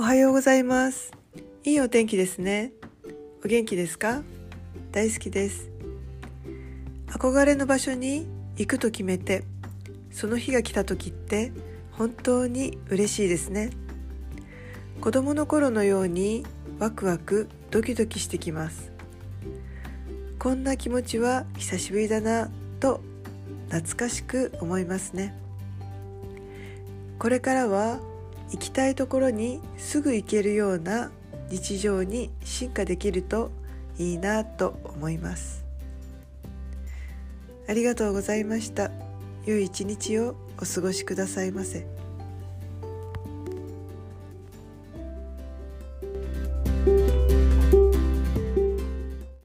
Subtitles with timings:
[0.00, 1.12] おはようございます。
[1.62, 2.72] いいお天気ですね。
[3.44, 4.22] お元気ですか？
[4.92, 5.68] 大好きです。
[7.08, 8.26] 憧れの場所に
[8.56, 9.44] 行くと決めて
[10.10, 11.52] その日が来た時って
[11.92, 13.72] 本当に嬉しいですね。
[15.02, 16.46] 子供の頃のように
[16.78, 18.90] ワクワクドキドキしてきます。
[20.38, 23.02] こんな気持ちは久しぶりだなと
[23.68, 25.38] 懐かしく思いますね。
[27.18, 28.00] これからは
[28.52, 31.10] 行きたいところにすぐ行けるような
[31.50, 33.50] 日常に進化できると
[33.98, 35.64] いいなと思います
[37.68, 38.90] ありがとうございました
[39.46, 42.09] 良い一日をお過ごしくださいませ。